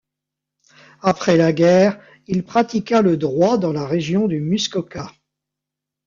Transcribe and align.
Après 1.03 1.37
la 1.37 1.53
guerre, 1.53 2.01
il 2.25 2.43
pratiqua 2.43 3.03
le 3.03 3.17
droit 3.17 3.59
dans 3.59 3.71
la 3.71 3.85
région 3.85 4.27
de 4.27 4.37
Muskoka. 4.37 5.11